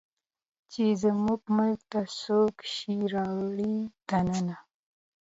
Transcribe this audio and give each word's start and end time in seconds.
چې 0.71 0.83
زموږ 1.03 1.41
ملک 1.57 1.81
ته 1.91 2.01
څوک 2.19 2.55
شی 2.73 2.95
راوړي 3.13 3.75
دننه 4.09 4.57